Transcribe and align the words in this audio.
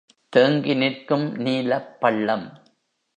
தேங்கிநிற்கும் 0.35 1.37
நீலப் 1.37 1.99
பள்ளம். 1.99 2.61